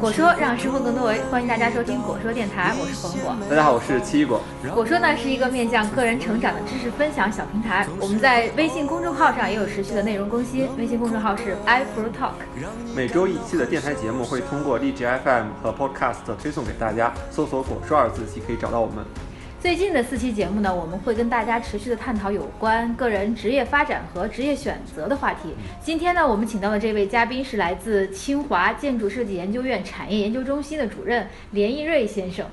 [0.00, 3.36] 果说让生活更多维，欢迎大家收听果说电台，我是冯果。
[3.50, 4.40] 大家好，我是奇异果。
[4.74, 12.32] 果说呢是一个面向个人成长的知识分享小平台，我们在微信公众号上也有持续的内容更新，微信公众号是 iFruiTalk。
[12.96, 19.04] 每周一期的电台节目会通过荔枝 FM 和 Podcast 推送给大家，搜索“果说”二字即可以找到我们。
[19.60, 25.54] 最近的四期节目呢，我们会跟大家持续的探讨有关个人职业发展和职业选择的话题。
[25.82, 32.46] 今天呢，我们请到的这位嘉宾是来自清华建筑设计研究院产业研究中心的主任连义瑞先生。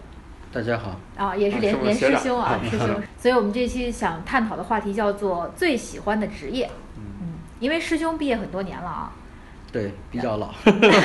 [0.51, 0.99] 大家好。
[1.15, 3.01] 啊，也是连连师兄啊，师兄。
[3.17, 6.69] 所以我们这期想探讨的话题叫做最喜欢的职业。
[6.97, 9.13] 嗯，因为师兄毕业很多年了啊。
[9.77, 10.51] 对，比较老。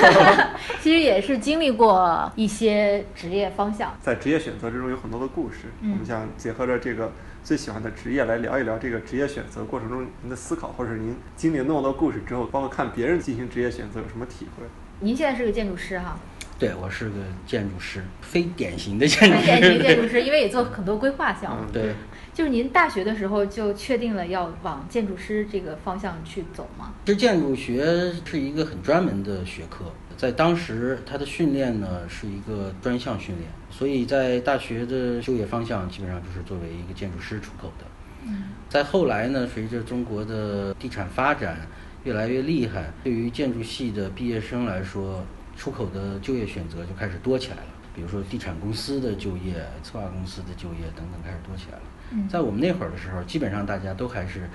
[0.81, 5.71] 其实也是经历过一些职业方向，在职业选择之中有很多的故事。
[5.83, 7.11] 我们想结合着这个
[7.43, 14.65] 最喜欢的职业来聊一聊这个职业选择过程中您的思考，或者是您经历那么多故事之后，包括看别人进行职业选择有什么体会？
[15.01, 16.17] 您现在是个建筑师哈？
[16.59, 17.15] 对，我是个
[17.45, 19.41] 建筑师，非典型的建筑师。
[19.41, 21.69] 非典型建筑师，因为也做很多规划项目。
[21.71, 21.93] 对。
[22.33, 26.91] 就是您大学的时候就确定了要往建筑师这个方向去走吗？
[27.05, 29.85] 其实建筑学是一个很专门的学科，
[30.17, 37.85] 在当时它的训练呢是一个专项训练，所以在大学的就业方向基本上就是作为一个建筑师出口的。
[38.25, 41.67] 嗯，在后来呢，随着中国的地产发展
[42.03, 45.23] 越来越厉害，对于建筑系的毕业生来说，
[45.55, 47.63] 出口的就业选择就开始多起来了。
[47.95, 52.27] 比如说地产公司的就业、策划公司的就业等等开始多起来了。
[52.27, 54.49] 在我们那会儿的时候，基本上大家都还是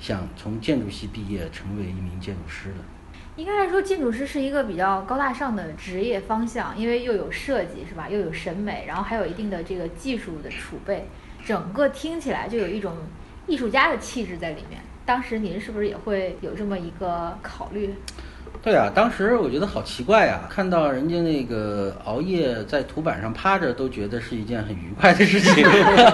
[0.00, 2.76] 想从建筑系毕业成为一名建筑师的。
[3.36, 11.06] 应该来说，建筑师是一个比较高大上的职业方向，因为又有设计是吧，又有审美，然后还有一定的这个技术的储备，
[11.44, 12.94] 整个听起来就有一种
[13.46, 14.80] 艺术家的气质在里面。
[15.04, 17.94] 当时您是不是也会有这么一个考虑？
[18.62, 25.64] 对啊，当时我觉得好奇怪啊，看到人家那个熬夜在图板上趴着，都觉得是一件很愉快的事情。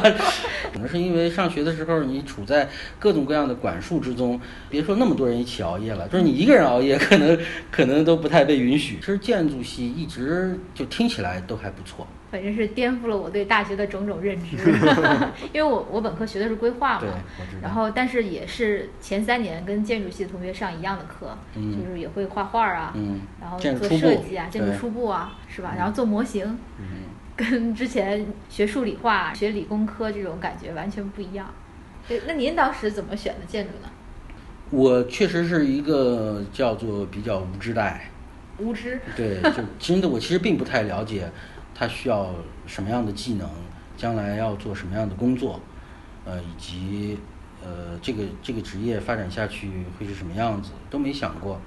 [0.73, 2.67] 可能是因为上学的时候你处在
[2.99, 7.39] 各种各样的管束之中，别说那么多人一起熬夜了，就是你一个人熬夜，可能
[7.71, 8.97] 可能都不太被允许。
[9.01, 12.07] 其实建筑系一直就听起来都还不错。
[12.31, 14.57] 反正是颠覆了我对大学的种种认知，
[15.53, 17.07] 因为我我本科学的是规划嘛，
[17.63, 22.95] 然后但是也是前三年跟建筑系的同学上一样的课，就是也会画画啊，
[23.41, 25.75] 然后做设计啊，建筑初步啊，是吧？
[25.77, 26.59] 然后做模型，
[27.35, 31.51] 跟之前学数理化、学理工科这种感觉完全不一样。
[32.27, 33.89] 那您当时怎么选的建筑呢？
[34.71, 37.91] 我确实是一个叫做比较无知的，
[38.59, 39.01] 无知。
[39.17, 41.27] 对，就真的我其实并不太了解。
[41.79, 42.35] 他需要
[42.67, 43.49] 什么样的技能？
[43.97, 45.61] 将来要做什么样的工作？
[46.25, 47.19] 呃，以及
[47.65, 50.73] 呃，这个这个职业发展下去会是什么样子？
[50.91, 51.61] 都没想过，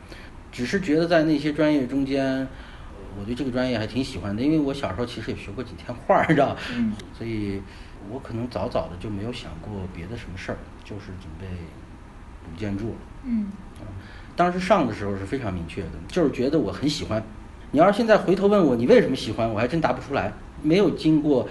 [0.51, 2.47] 只是觉得在那些专业中间，
[3.17, 4.41] 我对这个专业还挺喜欢的。
[4.41, 6.93] 因为我小时候其实也学过几天画，知道嗯。
[7.17, 7.61] 所以
[8.09, 11.47] 我可能早早的就没有想过别的什么事儿，就是准备
[12.43, 12.95] 读建筑了。
[13.23, 13.47] 嗯。
[14.35, 17.21] 当时上的时候是非常明确的，就是觉得我很喜欢。
[17.71, 20.33] 你要是现在回头问我你为什么喜欢，我还真答不出来。
[20.61, 21.47] 没有经过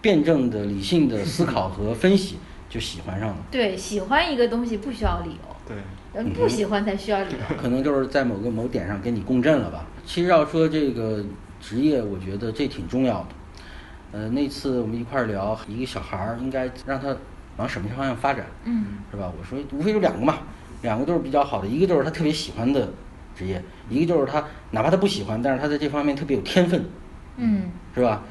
[0.00, 3.36] 辩证的、理性的思考和分析就喜欢上了。
[3.50, 5.74] 对，喜欢一个东西不需要理由。
[6.14, 7.56] 对，不喜欢才需要理由。
[7.56, 9.86] 可能就是在某个某点上跟你共振了吧。
[10.06, 11.22] 其实要说这个
[11.60, 13.26] 职业，我觉得这挺重要的。
[14.12, 17.14] 呃，那次我们一块儿聊，一个小孩儿应该让他
[17.58, 18.46] 往什么方向发展？
[18.64, 19.30] 嗯，是吧？
[19.38, 20.38] 我说无非就两个嘛，
[20.80, 22.88] 两个都是比较好的，一个就是他特别喜欢的。
[23.38, 26.84] 职业，一个就是他，哪怕他不喜欢，但是他在这方面特别有天分，
[27.36, 28.22] 嗯，是吧？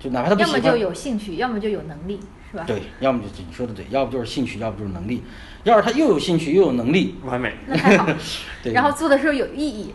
[0.00, 2.18] 就哪怕他不喜欢，要么就有兴趣，要么就有能力，
[2.50, 2.64] 是吧？
[2.66, 5.22] 对，要么就你说的对，要不就是兴趣，要不就是能力。
[5.62, 8.08] 要是他又有兴趣又有能力，完美，那太好。
[8.64, 9.94] 对，然后做的时候有意义，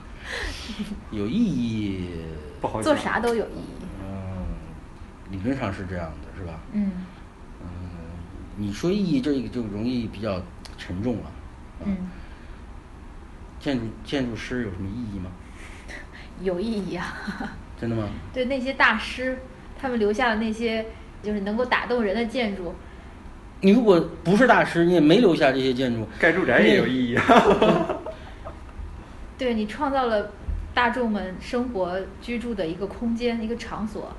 [1.11, 2.07] 有意义，
[2.61, 3.85] 不好做啥都有意义。
[4.01, 4.45] 嗯，
[5.29, 6.53] 理论上是这样的，是吧？
[6.71, 6.91] 嗯
[7.61, 7.67] 嗯，
[8.55, 10.41] 你说意义这个就容易比较
[10.77, 11.31] 沉重了，
[11.85, 11.97] 嗯。
[13.67, 15.29] 建筑建筑师有什么意义吗？
[16.41, 17.13] 有意义啊！
[17.81, 18.07] 真的吗？
[18.33, 19.39] 对那些大师，
[19.77, 20.85] 他们留下的那些
[21.21, 22.73] 就是能够打动人的建筑。
[23.59, 26.07] 你如果不是大师，你也没留下这些建筑。
[26.17, 27.97] 盖住宅也有意义啊！
[29.37, 30.31] 对你创造了
[30.73, 34.15] 大众们生活居住的一个空间、一个场所，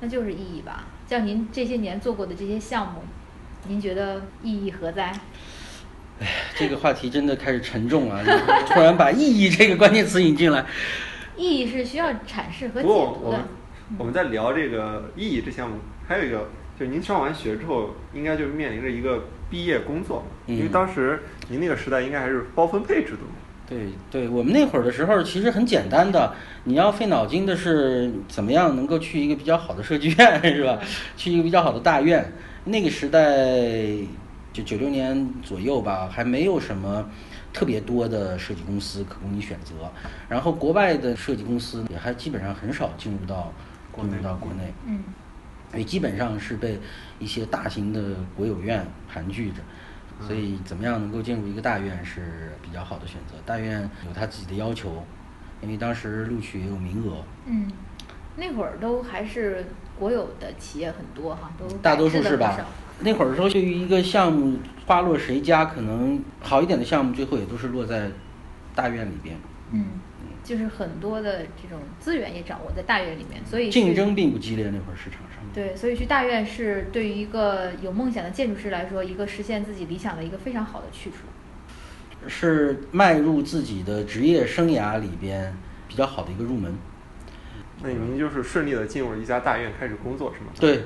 [0.00, 0.84] 那就是意义吧？
[1.06, 3.02] 像您这些年做过的这些项目，
[3.68, 5.18] 您觉得意义何在？
[6.22, 8.22] 哎，这个话题真的开始沉重了。
[8.68, 10.64] 突然把“意义”这个关键词引进来，
[11.36, 13.18] 意义是需要阐释和解读的。
[13.20, 13.40] 我们
[13.98, 16.48] 我们在聊这个意义之前，我们，还有一个，
[16.78, 23.24] 就是您上完学之后，应该就面临着一个毕业工作，因为当时您那个时代应该还是包分配制度。
[23.68, 26.32] 对对，我们那会儿的时候其实很简单的，
[26.64, 30.78] 你要费脑筋的是怎么样能够去一个比较好的设计院， 是吧？
[31.16, 32.30] 去一个比较好的大院。
[32.64, 33.20] 那个时代
[34.52, 37.08] 就九六年左右吧，还没有什么
[37.52, 39.74] 特别多的设计公司可供你选择。
[40.28, 43.52] 然后国外的设计公司也还基本上很少进入到
[43.94, 45.02] 进入到国内，嗯，
[45.72, 46.78] 因为基本上是被
[47.18, 49.60] 一些大型的国有院盘踞着。
[50.20, 53.34] 所以，怎么样能够进入一个大院是比较好的选择？
[53.44, 55.04] 大院有他自己的要求，
[55.60, 57.24] 因为当时录取也有名额。
[57.46, 57.68] 嗯，
[58.36, 59.66] 那会儿都还是
[59.98, 62.56] 国有的企业很多哈，都大多数是吧？
[63.02, 68.10] 那会儿的时候，对于一个项目花落谁家，可能好一点的项目，最后也都是落在
[68.74, 69.36] 大院里边。
[69.72, 69.86] 嗯。
[70.44, 74.64] 就是很多的这种资源也掌握在大院里面，所以竞争并不激烈。
[74.70, 81.18] 那会儿市场上对，所以去大院是对于一个有梦想的建筑师来说，一个实现自己理想的一个非常好的去处。
[82.26, 85.54] 是迈入自己的职业生涯里边
[85.86, 86.74] 比较好的一个入门。
[87.80, 90.46] 那您就是顺利的进入了一家大院开始工作是吗？
[90.58, 90.82] 对，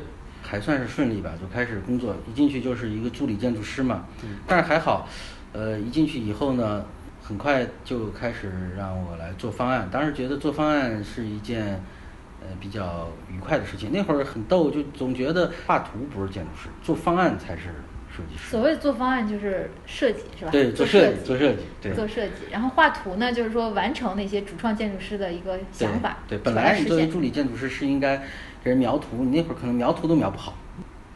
[0.46, 2.14] 还算是顺利吧，就开始工作。
[2.28, 4.04] 一进去就是一个助理建筑师嘛，
[4.46, 5.08] 但是还好，
[5.52, 6.84] 呃，一进去以后呢。
[7.28, 11.82] 很快就开始让我来做方案，当时觉得做方案是一件，
[12.40, 13.90] 呃比较愉快的事情。
[13.92, 17.62] 那会儿很逗，就总觉得画图不是建筑师，做方案才是
[18.16, 18.50] 设计师。
[18.50, 20.50] 所谓做方案就是设计，是吧？
[20.50, 21.92] 对，做设计，做设计，对。
[21.92, 26.18] 做设计，然后画图呢，就是说完成那些主创建筑师的一个想法。
[26.26, 28.16] 对，本来你作为助理建筑师是应该
[28.64, 30.54] 给人描图，你那会儿可能描图都描不好。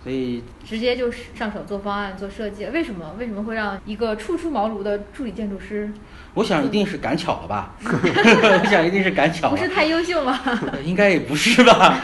[0.03, 3.15] 所以直接就上手做方案、做设计，为什么？
[3.19, 5.93] 为什么会让一个初出茅庐的助理建筑师？
[6.33, 7.75] 我想一定是赶巧了吧？
[7.85, 9.51] 我想一定是赶巧。
[9.51, 10.41] 不是太优秀吗？
[10.83, 12.01] 应该也不是吧。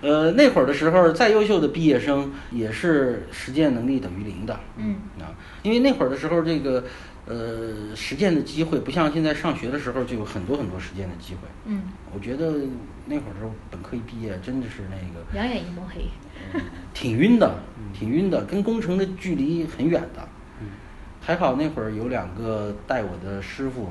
[0.00, 4.58] 呃，那会儿的时候，再优秀的毕业生也是实践能力等于零的。
[4.76, 6.84] 嗯啊，因为那会儿的时候，这个
[7.26, 11.40] 呃实践的机会不像现在上学的时候就有很多很多实践的机会。
[11.66, 11.82] 嗯，
[12.14, 12.52] 我觉得
[13.06, 16.02] 那会儿时候本科一毕业，真的是那个两眼一抹黑。
[16.94, 17.58] 挺晕的，
[17.92, 20.28] 挺晕的，跟工程的距离很远的。
[20.60, 20.68] 嗯
[21.20, 23.90] 还好那会儿有两个带我的师傅，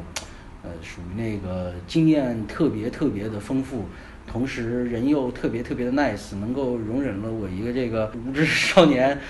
[0.64, 3.86] 呃，属于那个经验特别特别的丰富，
[4.28, 9.18] 同时人又特别特别的 nice，能够容忍了我一个这个无知少年。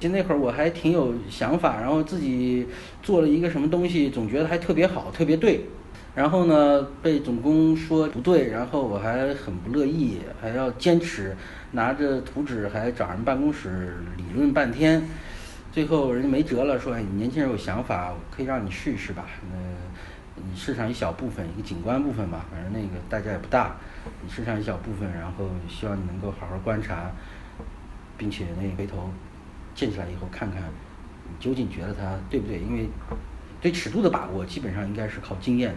[0.00, 2.66] 就那会儿我还挺有想法，然后自己
[3.04, 5.64] 做了一个什么东西，总觉得还特别好，特别对。
[6.14, 11.36] 然后呢，被总工说不对，然后我还很不乐意，还要坚持。
[11.70, 15.08] 拿着图纸还找人办公室理论半天，
[15.70, 19.24] 最后人家没辙了，说：“哎你年轻人有想法，我可以让你试一试吧。
[19.50, 19.56] 那
[20.36, 23.76] 你试上一小部分，一个景观部分吧，反正那个代价也不大。
[24.22, 27.10] 你试上一小部分，然后希望你能够好好观察，
[28.16, 29.10] 并且那回头
[29.74, 32.58] 建起来以后看看，你究竟觉得它对不对？
[32.58, 32.88] 因为
[33.60, 35.74] 对尺度的把握，基本上应该是靠经验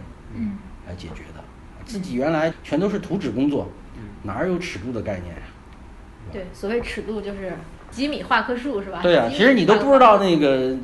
[0.88, 1.44] 来解决的。
[1.84, 3.70] 自己原来全都是图纸工作，
[4.24, 5.42] 哪有尺度的概念呀？”
[6.32, 7.52] 对，所谓尺度就是
[7.88, 9.00] 几米画棵树，是吧？
[9.00, 10.76] 对啊，其实你都不知道那个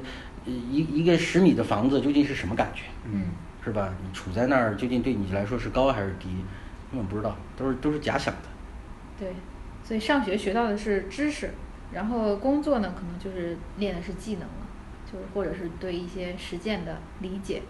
[0.46, 2.82] 一一个十米的房子究竟是什么感觉，
[3.12, 3.24] 嗯，
[3.64, 3.94] 是吧？
[4.02, 6.28] 你处在那儿究竟对你来说是高还是低，
[6.90, 8.48] 根本不知道，都是都是假想的。
[9.18, 9.32] 对，
[9.84, 11.50] 所以上学学到的是知识，
[11.92, 14.66] 然后工作呢，可能就是练的是技能了，
[15.06, 17.62] 就是或者是对一些实践的理解。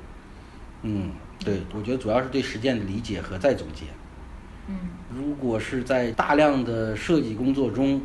[0.82, 1.12] 嗯，
[1.44, 3.84] 对，我觉得主要是对实践的理解和再总结。
[4.68, 4.76] 嗯，
[5.14, 8.00] 如果是在大量的设计工作中，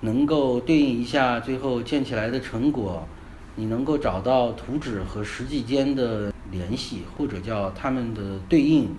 [0.00, 3.08] 能够对应一下最后建起来的成果，
[3.56, 8.90] 你能够找到图纸和实际间的联系，或者叫它们的对应，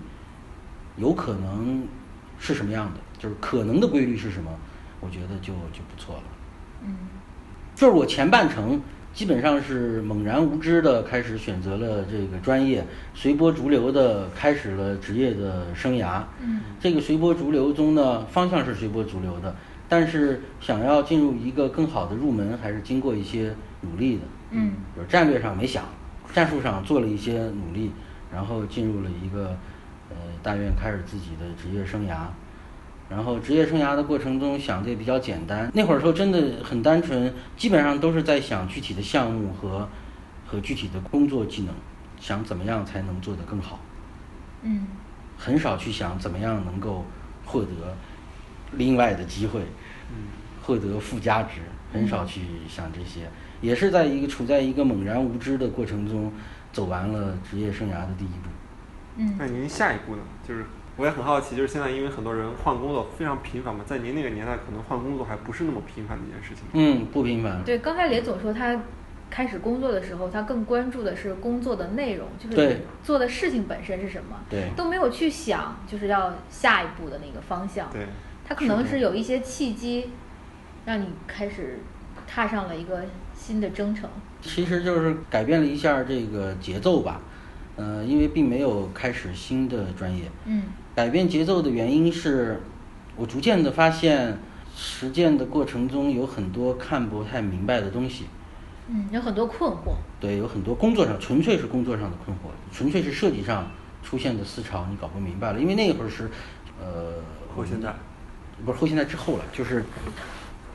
[0.96, 1.86] 有可能
[2.38, 3.00] 是什么样的？
[3.18, 4.50] 就是可能的规律是什么？
[5.00, 6.22] 我觉得就就不错了。
[6.84, 6.94] 嗯，
[7.74, 8.80] 就是我前半程。
[9.14, 16.22] 基本上是猛然无知的开始选择了这个专业，随波逐流的开始了职业的生涯。
[16.40, 19.56] 嗯，这个随波逐流中呢，方向是随波逐流的，
[19.88, 24.22] 但是想要进入一个更好的入门，还是经过一些努力的。
[24.50, 25.84] 嗯，就战略上没想，
[26.32, 27.92] 战术上做了一些努力，
[28.32, 29.56] 然后进入了一个
[30.10, 32.26] 呃大院，开始自己的职业生涯。
[33.10, 39.88] 然后职业生涯的过程中想的也比较简单，那会儿时候真的很单纯，基本上都是在想具体的项目和
[40.46, 41.74] 和具体的工作技能，
[42.20, 43.80] 想怎么样才能做得更好。
[44.60, 44.86] 嗯，
[45.38, 47.02] 很少去想怎么样能够
[47.46, 47.96] 获得
[48.72, 49.60] 另外的机会，
[50.10, 50.28] 嗯
[50.62, 56.32] 获得附加值，很少去想这些，也是在一个处在一个猛然无知的过程中，
[56.72, 58.48] 走完了职业生涯的第一步。
[59.16, 60.22] 嗯，那您下一步呢？
[60.46, 60.64] 就是。
[60.96, 66.64] 我也很好奇，就是现在因为很多人换工作非常频繁嘛，在您那个年代，可能换工作还不是那么频繁的一件事情。
[66.72, 67.62] 嗯，不频繁。
[67.64, 68.80] 对，刚才连总说他
[69.30, 77.88] 开始工作的时候，他更关注的是工作的内容，就是做的事情本身是什么，对，都没有去想就是要下一步的那个方向。
[77.92, 78.04] 对，
[78.44, 80.10] 他可能是有一些契机，
[80.84, 81.78] 让你开始
[82.26, 83.04] 踏上了一个
[83.38, 84.10] 新的征程。
[84.42, 87.20] 其实就是改变了一下这个节奏吧，
[87.76, 90.24] 呃，因为并没有开始新的专业。
[90.44, 90.64] 嗯。
[90.94, 92.60] 改变节奏的原因是，
[93.16, 94.36] 我逐渐的发现，
[94.76, 98.24] 实践的过程中有很多看不太明白的东西。
[98.88, 99.94] 嗯，有很多困惑。
[100.18, 103.70] 对，有很多工作上纯粹是工作上的困惑，纯粹是设计上
[104.02, 105.60] 出现的思潮，你搞不明白了。
[105.60, 106.28] 因为那会儿是，
[106.80, 107.14] 呃，
[107.54, 107.94] 后现代，
[108.64, 109.84] 不是后现代之后了，就是，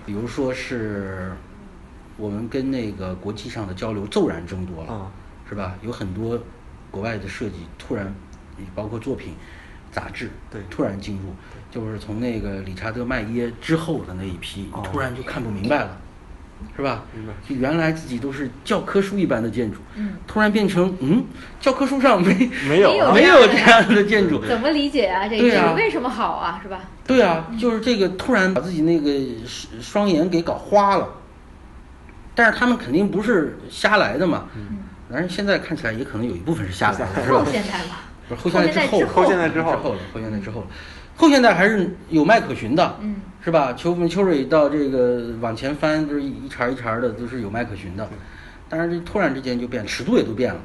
[0.05, 1.33] 比如说是，
[2.17, 5.11] 我们跟那个国际上的交流骤然增多了，
[5.49, 5.75] 是吧？
[5.81, 6.39] 有很多
[6.91, 8.13] 国外的设计突然，
[8.75, 9.33] 包括作品、
[9.91, 11.33] 杂志，对，突然进入，
[11.71, 15.97] 就是从那个理查德麦耶之后的那一批，突然就看不明白了。
[16.77, 17.03] 是吧？
[17.45, 21.25] 就原来自己都是教科书一般的建筑，嗯，突然变成嗯，
[21.59, 25.27] 教科书上没 没有没有这样的建筑，怎么理解啊？
[25.27, 26.61] 这个为什么好啊？
[26.63, 26.79] 是吧？
[27.05, 29.11] 对啊，就是这个突然把自己那个
[29.81, 31.09] 双眼给搞花了，
[32.35, 34.79] 但是他们肯定不是瞎来的嘛，嗯，
[35.11, 37.39] 但是现在看起来也可能有一部分是瞎来的，是吧？
[37.39, 37.85] 后现代了，
[38.27, 40.67] 不是后现代之后，后现代之后了，后现代之后了。
[41.15, 43.73] 后现代还是有脉可循的，嗯，是吧？
[43.73, 48.09] 秋秋水到这个往前翻，就是一茬一茬的，都是有脉可循的。
[48.67, 50.59] 但是这突然之间就变，尺度也都变了，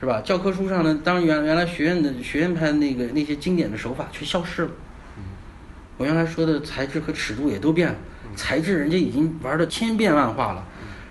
[0.00, 0.20] 是吧？
[0.22, 4.70] 教科书上呢，当原原来学院的学院派那个那些经典的手法却消失了。
[5.96, 7.94] 我原来说的材质和尺度也都变了，
[8.34, 10.64] 材质人家已经玩的千变万化了，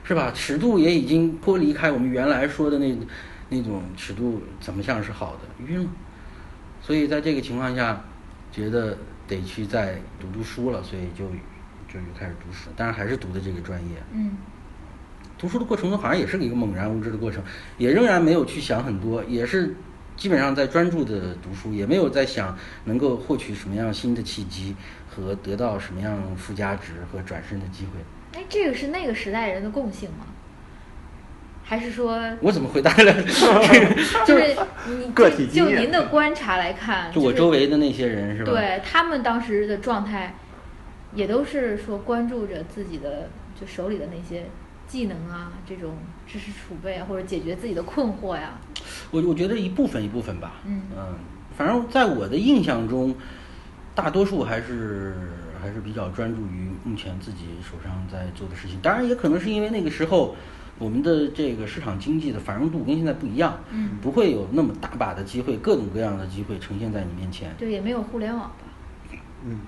[0.07, 0.31] 是吧？
[0.33, 2.97] 尺度也已经脱离开我们原来说的那
[3.49, 5.65] 那种尺度，怎么像是好的？
[5.65, 5.89] 晕了。
[6.81, 8.01] 所以在这个情况下。
[8.49, 8.97] 觉得
[9.27, 11.25] 得去再读读书了，所以就
[11.87, 13.95] 就就开始读书，当然还是读的这个专业。
[14.11, 14.31] 嗯，
[15.37, 17.43] 读书的过程中好像也是一个猛然无知的过程，
[17.77, 19.75] 也仍然没有去想很多，也是
[20.15, 24.75] 基本上在专注的读书，也没有在想能够获取什么样新的契机
[25.07, 27.99] 和得到什么样附加值和转身的机会。
[28.33, 30.25] 哎，这个是那个时代人的共性吗？
[31.63, 33.13] 还是说，我怎么回答了？
[34.25, 34.55] 就是
[34.87, 38.51] 你个体就您的观察来看，就我周围的那些人是吧？
[38.51, 40.33] 对他们当时的状态，
[41.13, 43.29] 也都是说关注着自己的
[43.59, 44.45] 就手里的那些
[44.87, 48.53] 技能啊，这种知识储备啊，或者解决自己的困惑呀。
[49.11, 50.53] 我我觉得一部分一部分吧。
[50.65, 51.15] 嗯嗯，
[51.57, 53.13] 反正在我的印象中，
[53.93, 55.13] 大多数还是
[55.61, 58.79] 还是比较专注于目前自己手上在做的事情。
[58.81, 60.35] 当然，也可能是因为那个时候。
[60.79, 67.49] 我们的这个市场经济的繁荣度跟现在不一样，嗯，不会有那么大把的机会，各种各样的机会呈现在你面前。
[67.57, 68.55] 对，也没有互联网吧。
[69.43, 69.61] 嗯，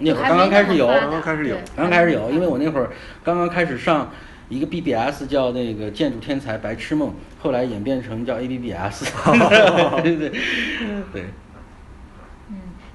[0.00, 2.90] 那会儿刚刚开始有，刚刚开始有，刚刚开始有，因为我那会儿
[3.22, 4.10] 刚刚开始上
[4.48, 9.04] 一个 BBS 叫那个建筑天才白痴梦，后来演变成叫 ABBS。
[10.02, 10.32] 对对
[11.12, 11.26] 对。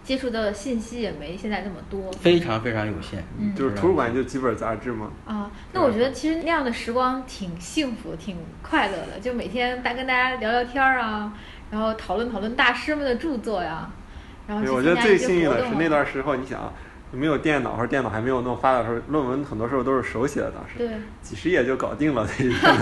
[0.05, 3.23] 接触的信息也没现在那么多，非常非常有限。
[3.39, 5.11] 嗯，就是图书馆就几本杂志吗？
[5.25, 11.33] 啊，那我觉得其实那样的时光挺幸福、挺快乐的，就每天大跟大家聊聊天儿啊，
[11.71, 13.89] 然后讨论讨论大师们的著作呀，
[14.47, 16.71] 然后我觉得最幸运的是那段时候，你想
[17.11, 20.89] 没有电脑或者电脑还没有那么发达的时候，论文很多时候都是手写的，当时对
[21.23, 22.27] 几十页就搞定了，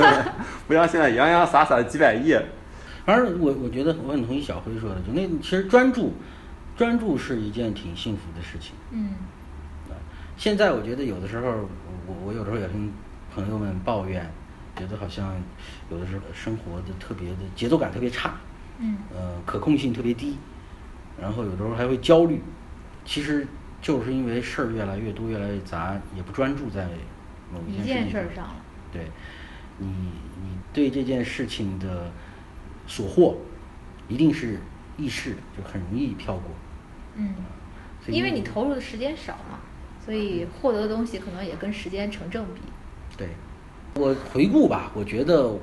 [0.68, 2.44] 不像现在洋洋洒洒几百页。
[3.06, 6.14] 反正我我觉得我很同意小辉说的，就那其实专注。
[6.76, 8.74] 专注是一件挺幸福的事情。
[8.92, 9.14] 嗯。
[9.90, 9.94] 啊，
[10.38, 11.50] 现在我觉得有的时候，
[12.08, 12.92] 我我有时候也听
[13.34, 14.30] 朋友们抱怨，
[14.76, 15.36] 觉得好像
[15.90, 18.36] 有的时候生活的特别的节奏感特别差。
[18.80, 18.98] 嗯。
[19.14, 20.38] 呃，可控性特别低，
[21.22, 22.42] 然后有的时候还会焦虑。
[23.06, 23.46] 其实
[23.82, 26.88] 就是因为事儿越来越多、越来越杂，也不专注在
[27.52, 28.56] 某一件事上了。
[28.92, 29.12] 对，
[29.78, 32.10] 你你对这件事情的
[32.88, 33.38] 所获，
[34.08, 34.60] 一定是
[34.96, 36.44] 易逝的，就很容易飘过。
[37.16, 37.36] 嗯，
[38.08, 39.60] 因为你投入的时间少嘛，
[40.04, 42.62] 所以获得的东西可能也跟时间成正比。
[43.18, 43.28] 对，
[43.96, 45.56] 我回顾吧，我觉得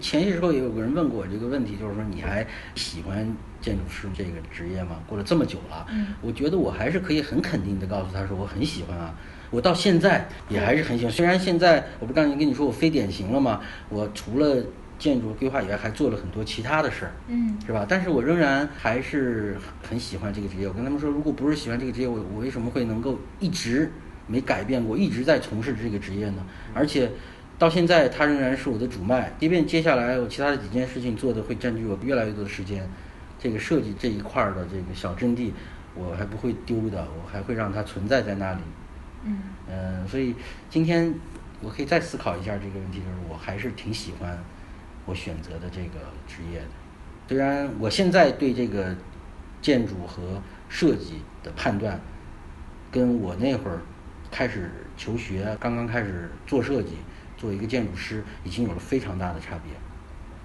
[0.00, 3.26] 前些时候也有个人问过我这个问题，就是说你还喜欢
[3.60, 4.96] 建筑师这个职业吗？
[5.06, 9.14] 过了这么久了，嗯，我觉得我还是可以很肯定的告诉他说我很喜欢啊，
[9.50, 11.12] 我到现在也还是很喜欢。
[11.12, 13.60] 虽然现在我不刚才跟你说我非典型了吗？
[13.88, 14.62] 我除了
[14.98, 17.84] 建筑规划以外，还做了很多其他的事儿，嗯，是吧？
[17.88, 20.66] 但是我仍然还是很喜欢这个职业。
[20.66, 23.90] 我跟他们说，如果不是喜欢这个职业，我我为什么会能够一直
[24.26, 26.42] 没改变过，一直在从事这个职业呢？
[26.72, 27.10] 而且
[27.58, 29.32] 到现在，它仍然是我的主脉。
[29.38, 32.88] 即便接下来我其他的几件事情做的会占据我越来越多的时间，
[33.38, 35.52] 这个设计这一块儿的这个小阵地，
[35.94, 38.60] 我还不会丢的，我还会让它存在在那里。
[39.24, 39.38] 嗯，
[39.68, 40.34] 呃，所以
[40.70, 41.14] 今天。
[41.62, 44.38] 我可以再思考一下这个问题，就是我还是挺喜欢
[45.06, 46.66] 我选择的这个职业的。
[47.28, 48.94] 虽然我现在对这个
[49.62, 51.98] 建筑和设计的判断，
[52.92, 53.80] 跟我那会儿
[54.30, 56.98] 开始求学、刚刚开始做设计、
[57.36, 59.72] 做一个建筑师，已经有了非常大的差别。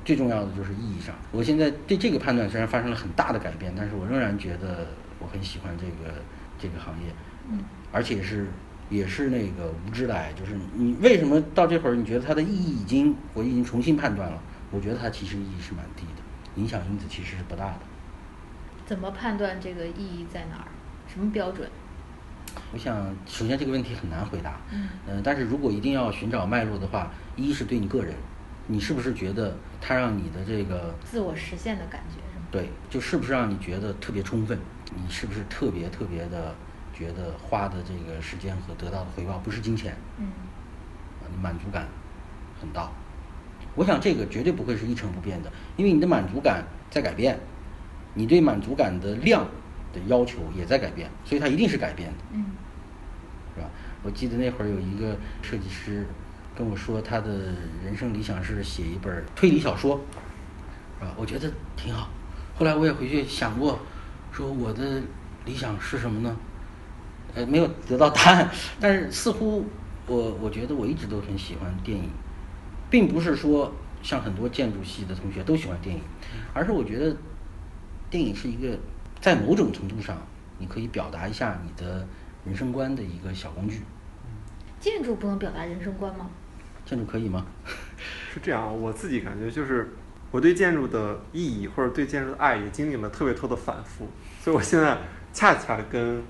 [0.04, 4.88] 最重要的就是意义上，我现在对这个判断虽然发生了很大的改变，但是我仍然觉得
[5.20, 6.16] 我很喜欢这个
[6.58, 7.14] 这个行业，
[7.52, 7.60] 嗯，
[7.92, 8.48] 而且是
[8.90, 14.42] 也是那个无知的爱，就是你为什么到这会儿你觉得它的意义已经我已经重新判断了？
[14.72, 17.80] 我觉得它其实意义是蛮低的，影响因子其实是不大的。
[18.86, 20.68] 怎么判断这个意义在哪儿？
[21.08, 21.70] 什么标准？
[22.74, 28.16] 我想首先这个问题很难回答，嗯，呃，但是如果一定要寻找脉络的话，一是对你个人。
[28.68, 32.46] 你是不是觉得它让你的这个自我实现的感觉是吗？
[32.52, 34.58] 对，就是不是让你觉得特别充分？
[34.96, 36.56] 你是不是特别特别的
[36.94, 39.96] 觉得花的这个时间和得到的回报不是金钱？
[40.18, 40.28] 嗯，
[41.22, 41.88] 啊，你满足感
[42.62, 42.90] 很大。
[43.76, 47.40] 我想这个绝对不会是一成不变的，因为你的满足感在改变，
[48.14, 49.48] 你对满足感的量
[49.94, 52.18] 的要求也在改变，所以它一定是改变的。
[52.34, 52.46] 嗯，
[53.56, 53.70] 是吧？
[54.04, 56.06] 我记得那会儿有一个设计师。
[56.54, 57.30] 跟我说他的
[57.84, 60.00] 人生理想是写一本推理小说，
[61.00, 61.14] 是吧？
[61.16, 62.10] 我觉得挺好。
[62.56, 63.80] 后来我也回去想过，
[64.34, 65.02] 说我的
[65.46, 66.36] 理想是什么呢？
[67.34, 68.52] 呃，没有得到答案。
[68.82, 69.66] 但是似乎
[70.08, 72.10] 我我觉得我一直都很喜欢电影，
[72.92, 76.02] 并不是说像很多建筑系的同学都喜欢电影，
[76.54, 77.16] 而是我觉得
[78.10, 78.78] 电影是一个
[79.20, 80.18] 在某种程度上
[80.60, 82.06] 你可以表达一下你的
[82.46, 83.82] 人生观的一个小工具。
[84.80, 86.30] 建筑不能表达人生观吗？
[86.86, 87.46] 建筑可以吗？
[88.34, 89.94] 是这样，我自己感觉就是
[90.32, 94.08] 我对建筑的意义或者对建筑的爱也经历了特别多的反复，
[94.42, 94.98] 所以我现在
[95.32, 96.22] 恰恰跟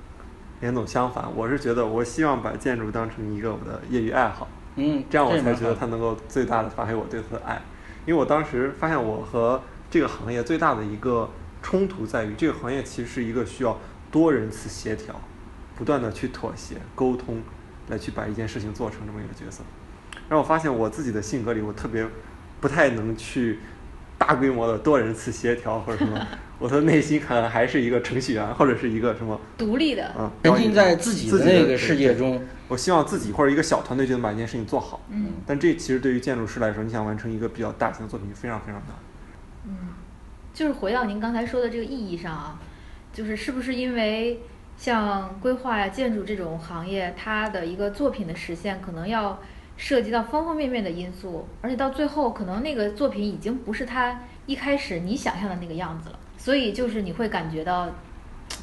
[0.59, 7.61] 连总相反，我是觉得我希望把建筑当成一个我的业余爱好，嗯，这样我才觉得他能够最大的发挥我对他的爱，
[8.05, 11.29] 因为我当时发现我和这个行业最大的一个
[11.61, 13.77] 冲突在于，这个行业其实是一个需要
[14.09, 15.13] 多人次协调，
[15.75, 17.41] 不断的去妥协沟通，
[17.89, 19.61] 来去把一件事情做成这么一个角色。
[20.29, 22.07] 然后我发现我自己的性格里，我特别
[22.59, 23.59] 不太能去
[24.17, 26.17] 大规模的多人次协调或者什么。
[26.61, 32.41] 我的内心可能还是一个程序员或者是一个什么独立的，嗯，沉浸在自己的那个世界中。
[32.67, 35.01] 我希望自己或者一个小团队就能把一件事情做好。
[35.09, 38.95] 嗯，但这其实对于建筑师来说，你想完成一个比较大型的作品，非常非常难。
[39.65, 39.75] 嗯，
[40.53, 42.59] 就是回到您刚才说的这个意义上啊，
[43.11, 44.39] 就是是不是因为
[44.77, 49.39] 像规划呀、建筑这种行业，它的一个作品的实现可能要。
[49.77, 56.19] 涉及到方方面面的因素，而且到最后，可能那个作品已经不是他一开始你想象的那个样子了。
[56.43, 57.87] 所以，就是你会感觉到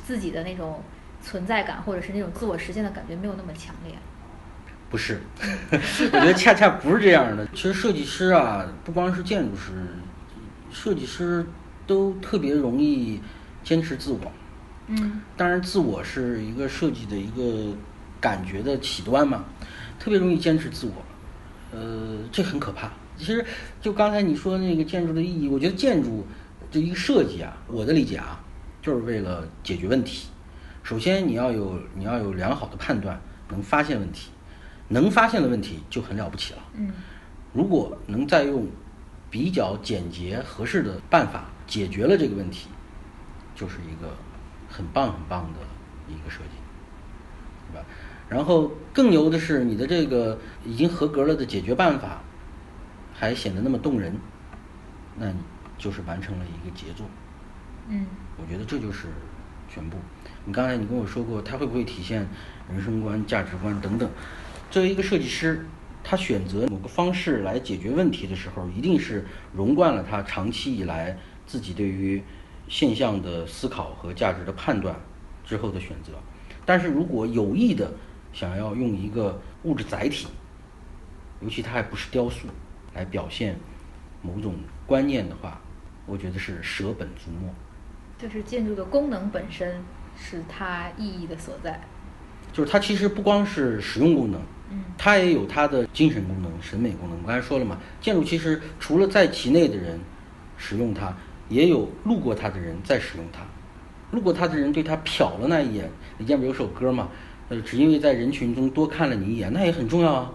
[0.05, 0.83] 自己的那种
[1.23, 3.95] 存在感，或者是那种自我实现的感觉没有那么强烈。
[4.91, 5.21] 不是，
[5.71, 7.47] 我觉得恰恰不是这样的。
[7.55, 9.71] 其实设计师啊，不光是建筑师，
[10.73, 11.47] 设计师
[11.87, 13.21] 都特别容易
[13.63, 14.21] 坚持自我。
[14.89, 15.21] 嗯。
[15.37, 17.77] 当然，自我是一个设计的一个
[18.21, 19.45] 感觉的起端嘛，
[20.01, 20.93] 特别容易坚持自我。
[21.71, 22.91] 呃，这很可怕。
[23.17, 23.45] 其实，
[23.81, 26.27] 就刚才你说那个建筑的意义，我觉得建筑
[26.71, 28.41] 这一个设计啊，我的理解啊，
[28.83, 30.29] 就是为了解决问题。
[30.83, 34.31] 首先，你要有你要有良好的判断，能发现问题，
[34.89, 36.61] 能发现的问题就很了不起了。
[36.75, 36.93] 嗯。
[37.55, 38.67] 如果能再用
[39.31, 42.69] 比较简洁合适的办法解决了这个问题，
[43.55, 44.15] 就是一个
[44.69, 45.61] 很棒很棒的
[46.13, 47.87] 一个设计，对吧？
[48.29, 52.23] 然后更牛的是，你的这个已经合格了的解决办法，
[53.15, 54.15] 还显得那么动人，
[55.17, 55.27] 那
[55.79, 57.07] 就是完成了一个杰作。
[57.89, 59.07] 嗯，我觉得这就是
[59.73, 59.97] 全部。
[60.45, 62.27] 你刚才你跟我说过，他会不会体现
[62.71, 64.11] 人生观、价值观等等？
[64.71, 65.65] 作为一个设计师，
[66.05, 72.23] 他选择某个方式来解决问题的时候，一定是融贯了他长期以来自己对于
[72.69, 74.95] 现象的思考和价值的判断
[75.45, 76.13] 之后的选择。
[76.67, 77.91] 但是如果有意的，
[78.35, 80.29] 想要用一个物质载体，
[81.41, 82.47] 尤其它还不是雕塑，
[82.95, 83.59] 来表现
[84.21, 84.55] 某种
[84.87, 85.59] 观念的话，
[86.09, 87.55] 我觉得是舍本逐末。
[88.19, 89.81] 就是建筑的功能本身
[90.17, 91.81] 是它意义的所在。
[92.53, 94.41] 就是它其实不光是使用功能，
[94.71, 97.17] 嗯，它也有它的精神功能、审美功能。
[97.23, 100.01] 我刚才说了嘛，建筑其实除了在其内的人
[100.57, 101.15] 使用它，
[101.49, 103.43] 也有路过它的人在使用它。
[104.11, 107.09] 路过它的人对它瞟了那一眼，你见不有首歌嘛？
[107.51, 110.35] 呃，只因为在人群中多看了你一眼，那也很重要啊，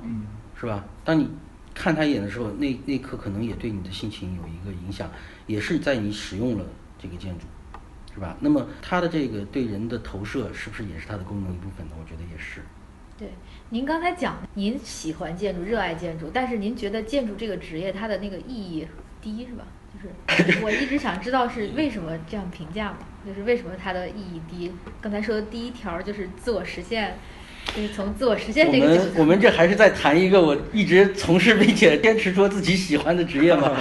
[0.55, 0.85] 是吧？
[1.03, 1.29] 当你
[1.73, 5.11] 看他一眼的时候，那那刻可能也对你的心情有一个影响，
[5.47, 6.65] 也是在你使用了
[7.01, 7.45] 这个建筑，
[8.13, 8.37] 是吧？
[8.39, 11.93] 那么它的这个对人的投射，是不是也是它的功能一部分呢？
[11.99, 12.61] 我觉得也是。
[13.17, 13.29] 对，
[13.69, 18.87] 您刚才讲您喜欢建筑，热爱建筑，但是您觉得建筑这个职业它的那个意义
[19.21, 19.63] 低是吧？
[19.93, 22.97] 就是 我一直想知道是为什么这样评价嘛？
[23.25, 24.71] 就是为什么它的意义低？
[24.99, 27.15] 刚才说的第一条就是自我实现，
[27.75, 33.71] 就是从自我实现这个我们我们这还是在谈一个我一直从事并且坚持说自己喜欢的职业吗？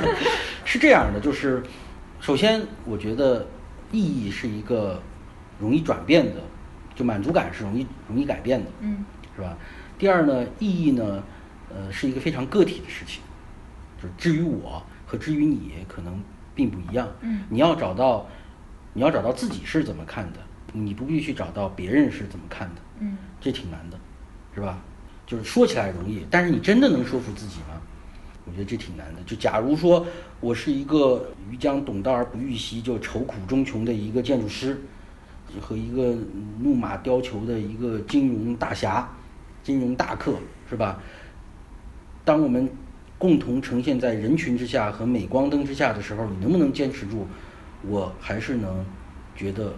[0.64, 1.62] 是这样的，就是
[2.20, 3.46] 首先我觉得
[3.90, 5.02] 意义是一个
[5.58, 6.40] 容易转变的，
[6.94, 9.04] 就满足感是容易容易改变的，嗯，
[9.36, 9.56] 是吧？
[9.98, 11.22] 第二呢，意义呢，
[11.68, 13.22] 呃，是一个非常个体的事情，
[14.00, 14.82] 就是至于我。
[15.04, 16.18] 和至于你可能
[16.54, 18.26] 并不一样，嗯，你要找到，
[18.94, 20.38] 你要找到自己是怎么看的，
[20.72, 23.98] 你不必去找到别人是怎么看的，嗯，这挺难的，
[24.54, 24.80] 是吧？
[25.26, 27.80] 就是说起来容易，但是你真的能说服自己吗？
[28.44, 29.22] 我觉得这挺难的。
[29.24, 30.06] 就假如说
[30.40, 34.80] 我是一个欲将懂道而不欲习，就愁苦中穷的一个建筑师，
[35.60, 36.16] 和一个
[36.60, 39.08] 怒马雕裘的一个金融大侠、
[39.62, 40.36] 金融大客，
[40.68, 41.00] 是吧？
[42.24, 42.68] 当我们
[43.16, 47.26] 共同呈现在人群之下和镁光灯之下的时候，你能不能坚持住？
[47.84, 48.84] 我还是能
[49.34, 49.72] 觉得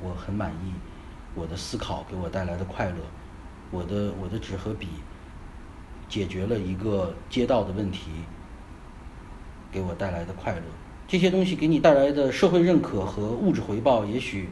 [0.00, 0.72] 我很满意，
[1.34, 2.96] 我的思考给我带来的快乐，
[3.70, 4.88] 我的我的纸和笔
[6.08, 8.10] 解决了一个街道的问题，
[9.70, 10.62] 给我带来的快乐，
[11.06, 14.48] 这些东西给你带来的社会认可和物质回报，也许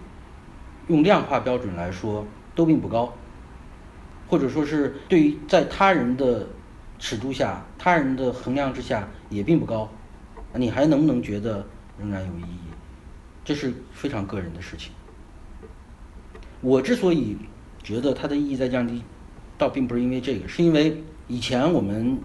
[0.88, 3.12] 用量化标准来说都并不高，
[4.29, 6.47] 或者说是对于在他人的。
[6.99, 9.90] 尺度下，他人的衡量之下也并不高，
[10.55, 11.66] 你还能不能觉得
[11.99, 12.61] 仍然有意义？
[13.45, 14.92] 这是非常个人的事情。
[16.62, 17.37] 我之所以
[17.83, 19.03] 觉得它的意义在降低，
[19.59, 22.18] 倒并不是因为这个，是因为以前我们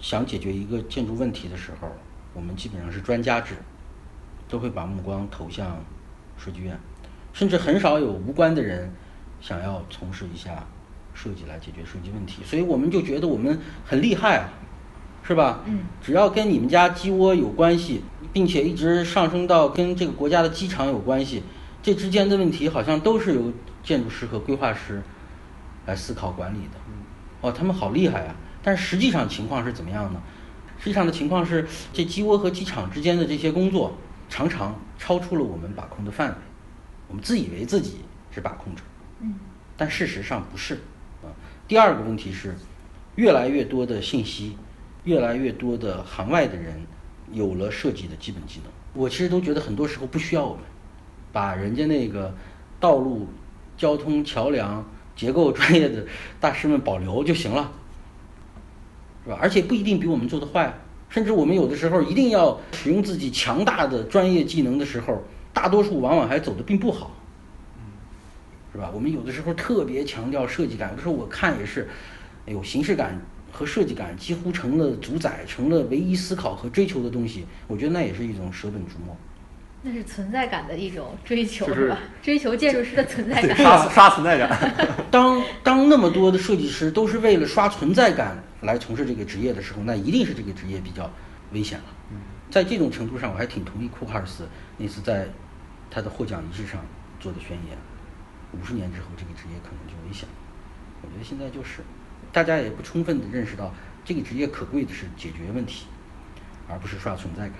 [0.00, 1.86] 想解决一个建筑问题的时候，
[2.34, 3.54] 我们基本上是专家制，
[4.48, 5.84] 都会把目光投向
[6.36, 6.76] 设计院，
[7.32, 8.92] 甚至很少有无关的人
[9.40, 10.66] 想要从事一下。
[11.18, 14.52] 设计来解决设计问题，所以我们就觉得我们很厉害啊，
[15.22, 15.62] 是吧？
[15.64, 18.02] 嗯，只要跟你们家鸡窝有关系，
[18.34, 21.42] 并且一直上升到跟这个国家的机场有关系，
[21.86, 23.52] 这之间的问题好像都是由
[23.84, 25.00] 建筑师和规划师
[25.86, 26.80] 来思考管理的。
[27.42, 28.34] 哦，他们好厉害啊！
[28.60, 30.20] 但实际上情况是怎么样呢？
[30.80, 33.96] 实际上的情况是，这鸡窝和机场之间的这些工作
[34.28, 36.34] 常常超出了我们把控的范围，
[37.06, 37.98] 我们自以为自己
[38.32, 38.82] 是把控者，
[39.20, 39.36] 嗯，
[39.76, 40.74] 但事实上不是。
[41.22, 41.30] 啊
[41.68, 42.56] 第二个问题是，
[43.14, 44.58] 越来越多的信息，
[45.04, 46.84] 越来越多的行外的人
[47.30, 48.72] 有了设计的基本技能。
[48.92, 50.64] 我其实都觉得很多时候不需要我们，
[51.32, 52.34] 把人家那个
[52.78, 53.26] 道路、
[53.76, 54.84] 交通、桥梁、
[55.14, 56.04] 结构专业的
[56.40, 57.72] 大师们保留就行了，
[59.24, 59.38] 是吧？
[59.40, 60.72] 而且不一定比我们做的坏，
[61.08, 67.12] 甚至我们有的时候一定要使用自己强大的专业技能的时候，大多数往往还走的并不好。
[68.72, 68.90] 是吧？
[68.92, 71.88] 我们有的时候特别强调设计感，有的时候我看也是，
[72.46, 73.18] 哎呦，形式感
[73.50, 77.46] 和设计感几乎成了主宰，成了唯一思考和追求的东西。
[77.68, 79.16] 我觉得那也是一种舍本逐末。
[79.86, 81.96] 那是存在感的一种追求，是吧？
[82.20, 84.74] 追求建筑师的存在感，刷刷存在感。
[85.12, 91.08] 当当那么多的设计师都是为了刷存在感来从事这个职业的时候，那一定是这个职业比较
[91.52, 91.84] 危险了。
[92.50, 95.28] 在这种程度上，我还挺同意库哈尔斯那次在
[95.88, 96.84] 他的获奖仪式上
[97.20, 97.78] 做的宣言。
[98.60, 100.34] 五十年之后，这个职业可能就危险了。
[101.02, 101.82] 我觉得现在就是，
[102.32, 103.72] 大家也不充分的认识到，
[104.04, 105.86] 这个职业可贵的是解决问题，
[106.68, 107.58] 而不是刷存在感。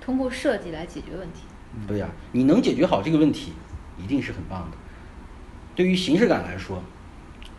[0.00, 1.42] 通过设计来解决问题。
[1.86, 3.52] 对呀，你能解决好这个问题，
[3.96, 4.76] 一定是很棒的。
[5.74, 6.82] 对于形式感来说，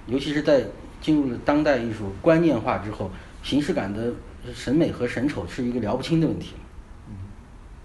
[0.07, 0.65] 尤其是在
[0.99, 3.09] 进入了当代艺术观念化之后，
[3.41, 4.13] 形式感的
[4.53, 6.55] 审美和审丑是一个聊不清的问题。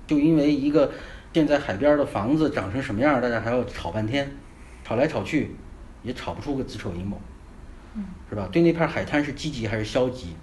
[0.07, 0.93] 就因为一个
[1.33, 4.31] 建在海边的房子长成什么样，大家还要吵半天。
[4.85, 5.57] 吵来吵去，
[6.03, 7.19] 也吵不出个子丑寅卯，
[8.29, 8.47] 是吧？
[8.53, 10.35] 对那片海滩是积极还是消极，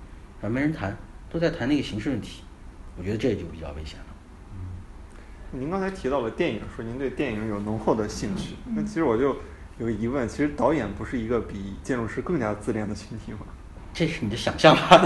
[0.42, 0.98] 啊，没人谈，
[1.30, 2.42] 都在谈那个形式问题。
[2.98, 4.06] 我觉得这就比较危险了。
[5.54, 8.56] 您刚才提到了电影，说您对电影有浓厚的兴趣。
[8.74, 9.36] 那其实我就
[9.80, 13.40] 有疑问，其实导演不是一个比建筑师更加自恋的群体吗？
[13.94, 14.98] 这是你的想象吧？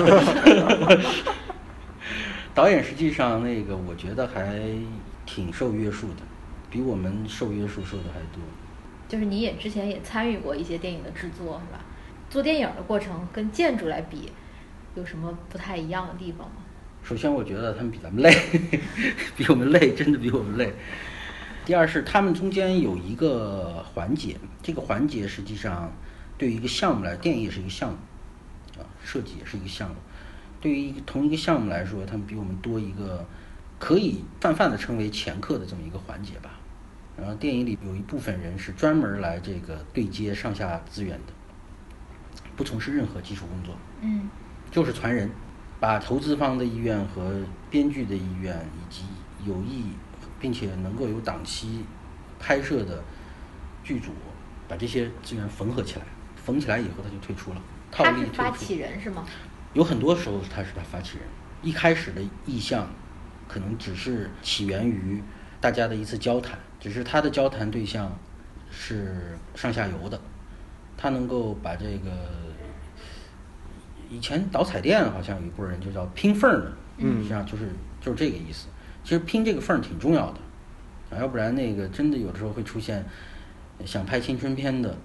[2.54, 4.62] 导演实际上那个，我觉得还
[5.26, 6.22] 挺受约束的，
[6.70, 8.40] 比我们受约束受的还多。
[9.08, 11.84] 就是你也之前也参与过一些电影的制作，是吧？
[12.30, 14.32] 做电影的过程跟建筑来比，
[14.94, 16.58] 有什么不太一样的地方吗？
[17.08, 18.36] 首先，我觉得他们比咱们累，
[19.38, 20.74] 比我们累，真的比我们累。
[21.64, 25.94] 第二是他们中间有一个环节，这个环节实际上
[26.36, 27.98] 对于一个项目来，电影也是一个项目，
[28.82, 29.96] 啊，设计也是一个项目。
[30.60, 33.24] 对于一个同一个项目来说，他们比我们多一个
[33.78, 36.58] 可以泛泛的称为前客的这么一个环节吧。
[37.16, 41.34] 然后电影里有一部分人是专门来这个对接上下资源的，
[42.56, 44.28] 不从事任何技术工作，嗯，
[44.72, 45.30] 就是传人，
[45.86, 49.04] 把投资方的意愿和编剧的意愿以及
[49.46, 49.84] 有意
[50.40, 51.86] 并且能够有档期
[52.40, 53.04] 拍摄的
[53.84, 54.12] 剧组，
[54.68, 57.62] 把这些资源缝合起来，缝起来以后他就退出了。
[57.92, 59.24] 他是发起人是吗？
[59.74, 61.28] 有很多时候他是他发起人，
[61.62, 62.90] 一开始的意向
[63.48, 65.22] 可能只是起源于
[65.62, 68.12] 大家的一次交谈，只是他的交谈对象
[68.72, 70.20] 是上下游的，
[70.98, 72.10] 他能够把这个
[74.16, 77.68] 以前倒彩电好像有一波人就叫拼缝的，实际上就是
[78.00, 78.68] 就是这个意思。
[79.04, 83.04] 其实拼这个缝挺重要的，啊，要不然那个真的有的时候会出现
[83.86, 84.96] 想拍青春片的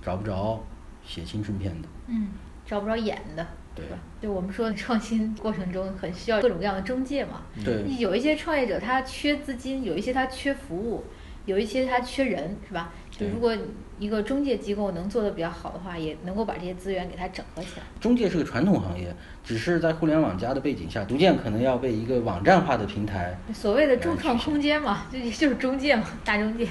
[0.00, 0.64] 找不着
[1.04, 2.28] 写青春片的，嗯，
[2.64, 3.46] 找不着演的。
[3.74, 3.96] 对吧？
[4.20, 7.40] 就我们说创新过程中很需要各种各样的中介嘛。
[7.64, 7.82] 对。
[7.96, 11.02] 有一些创业者他缺资金，有一些他缺服务，
[11.46, 12.92] 有一些他缺人，是吧？
[13.22, 13.56] 就如果
[13.98, 17.82] 一个中介机构能做的比较好的话，也能够把这些资源给它整合起来。
[18.00, 23.36] 中介是个传统行业，只是在互联网加的背景下，逐渐可能要被一个网站化的平台。
[23.52, 26.66] 所谓的众创空间嘛，就就是中介嘛，大中介。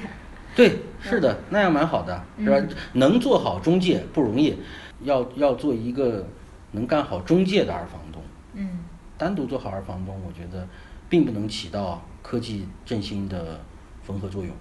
[0.56, 2.62] 对，是的，那样蛮好的，是吧？
[2.94, 4.58] 能做好中介不容易，
[5.04, 6.28] 要要做一个。
[6.74, 8.22] 能干好中介的二房东，
[8.54, 8.80] 嗯，
[9.18, 10.66] 单独做好二房东，我觉得
[11.10, 13.60] 并不能起到科技振兴的
[14.02, 14.56] 缝合作用，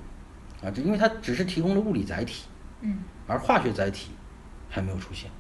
[0.63, 2.45] 啊，这因为它只是提供了物理载体，
[2.83, 4.11] 嗯，而化学载体
[4.69, 5.31] 还没有出现，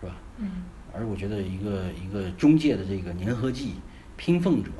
[0.00, 0.16] 是吧？
[0.38, 3.74] 嗯，而我觉得一个一个中介的这个粘合剂
[4.16, 4.70] 拼缝者，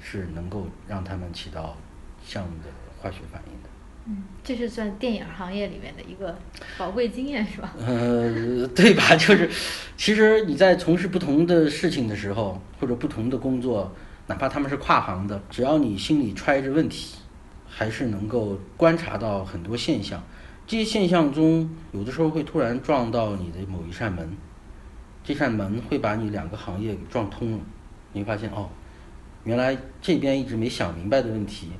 [0.00, 1.76] 是能够让他们起到
[2.24, 3.68] 项目的化学反应的。
[4.04, 6.36] 嗯，这是算电影行业里面的一个
[6.76, 7.72] 宝贵经验，是吧？
[7.78, 9.10] 呃，对吧？
[9.14, 9.48] 就是，
[9.96, 13.94] 其实你在从事不同的事情的时候，或者不同的工作，
[14.26, 17.16] 哪怕他们是跨行的，只要你心里揣着问题，
[17.74, 20.22] 还是能够观察到很多现象。
[20.66, 24.28] 这些现象中，有的时候会突然撞到你的某一扇门，
[25.24, 27.58] 这扇门会把你两个行业给撞通了。
[28.12, 28.68] 你会发现，哦，
[29.44, 31.70] 原来这边一直没想明白的问题，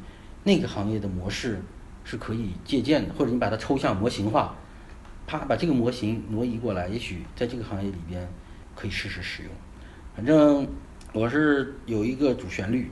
[0.42, 1.60] 那个行业的模式。
[2.04, 4.56] 是可以借鉴的，或者你把它抽象模型化，
[5.24, 8.28] 啪把这个模型挪移过来，也许在这个行业里边
[8.74, 9.52] 可以试试使用。
[10.16, 10.66] 反正
[11.12, 12.90] 我是有一个主旋律，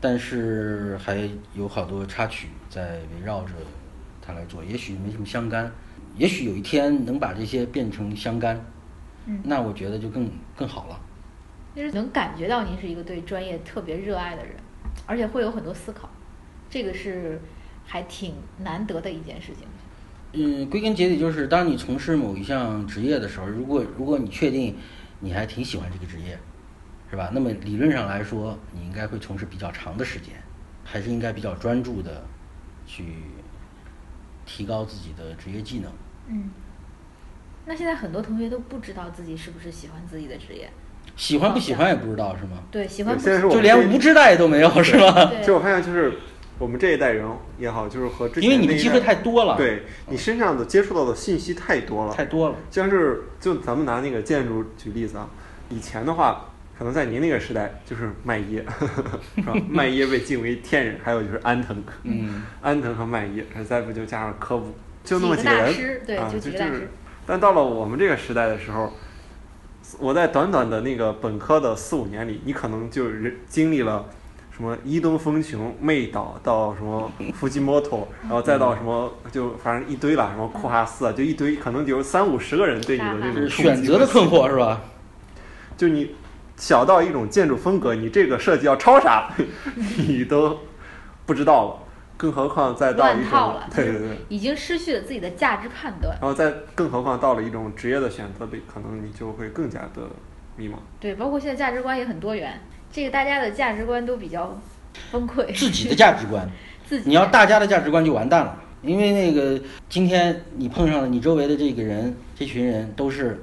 [0.00, 3.52] 但是还有好多插曲在围绕着
[4.20, 5.70] 它来做，也许没什么相干，
[6.16, 8.64] 也许有一天能把这些变成相干，
[9.26, 11.00] 嗯，那我觉得就更更好了。
[11.76, 14.54] 就是能感觉到您是一个对专业特别热爱的人，
[15.06, 16.08] 而且会有很多思考，
[16.68, 17.40] 这个是。
[17.86, 19.66] 还挺难得的一件事情。
[20.32, 24.76] 嗯，归根结底就是，当你从事某一项职业的时候，如果如果你确定
[25.18, 26.38] 你还挺喜欢这个职业，
[27.10, 27.30] 是吧？
[27.32, 30.34] 那么理论上来说，你应该会从事比较长的时间，
[30.84, 32.24] 还是应该比较专注的
[32.86, 33.04] 去
[34.46, 35.90] 提高自己的职业技能。
[36.28, 36.50] 嗯。
[37.66, 40.70] 那现在很多同学都不知道自己是不是喜欢自己的职业，
[41.16, 42.62] 喜欢不喜欢也不知道，是吗？
[42.70, 45.30] 对，喜欢不就连无知代都没有，是吗？
[45.44, 46.12] 就我发现就是。
[46.58, 47.26] 我们这一代人
[47.58, 52.56] 也好，就是和之前因为你的机会太多了，对你身上的接触到的信息太多了，太多了。
[52.70, 55.26] 像是就咱们拿那个建筑举例子啊，
[55.70, 56.49] 以前的话，
[56.80, 58.64] 可能在您那个时代就是麦耶，
[59.36, 59.52] 是吧？
[59.68, 66.88] 麦耶被敬为天人，还有就是安藤，嗯，安藤和麦耶，再不就加上科布，就那么几个人，对，就几个大师。
[67.26, 68.90] 但到了我们这个时代的时候，
[69.98, 73.10] 我在短短的那个本科的四五年里，你可能就
[73.46, 74.06] 经历了。
[74.50, 84.80] 什么伊东风雄、妹岛到什么伏吉摩托，然后再到什么就反正一堆了，什么库哈斯啊，就一堆，可能就有三五十个人对你的这种选择的困惑是吧？
[85.76, 86.14] 就你
[86.60, 89.32] 小到一种建筑风格，你这个设计要抄啥，
[90.06, 90.58] 你都
[91.24, 91.78] 不知道了，
[92.18, 96.14] 更何况再到一种对对对，已经失去了自己的价值判断。
[96.20, 100.02] 然后再更何况到了一种职业的选择里，可能你就会更加的
[100.56, 100.74] 迷茫。
[101.00, 102.60] 对，包括现在价值观也很多元。
[102.92, 104.60] 这个大家的价值观都比较
[105.10, 105.46] 崩溃。
[105.54, 106.46] 自己的价值观，
[106.86, 108.54] 自己你要大家的价值观就完蛋了。
[108.82, 113.42] 因为那个今天你碰上了你周围的这个人，这群人都是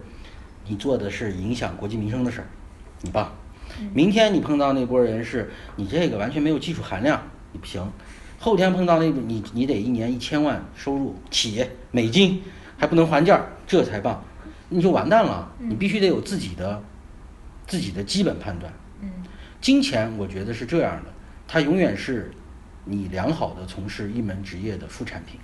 [0.68, 2.48] 你做的是影响国计民生的事儿，
[3.02, 3.32] 你棒。
[3.94, 7.86] 明天你碰到那波人是你这个完全没有技术含量，你不行。
[8.40, 12.42] 后天碰到那你你得一年一千万收入企业美金
[12.78, 14.24] 还不能还价，这才棒，
[14.70, 15.52] 你就完蛋了。
[15.60, 16.82] 你必须得有自己的
[17.66, 18.72] 自己的基本判断。
[19.02, 19.10] 嗯。
[19.60, 21.12] 金钱，我觉得是这样的，
[21.48, 22.32] 它永远是
[22.86, 25.40] 你良好的从事一门职业的副产品。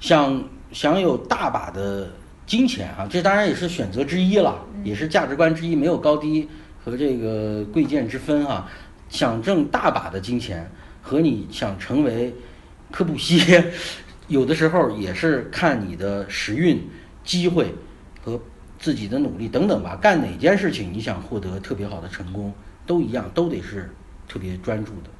[0.00, 2.10] 想想有大把的
[2.46, 6.48] 金钱啊，这当然也是选择之一了，也是价值观之一，没有高低
[6.84, 8.70] 和这个贵贱之分啊。
[9.08, 10.66] 想挣大把的金钱
[11.02, 12.34] 和你想成为
[12.90, 13.62] 科布西，
[14.26, 16.82] 有的时候也是看你的时运
[17.22, 17.74] 机会
[18.22, 18.40] 和
[18.78, 19.94] 自己的努力等等吧。
[20.00, 22.54] 干哪件事情，你想获得特别好的成功，
[22.86, 23.90] 都一样，都得是
[24.26, 25.10] 特别专注的。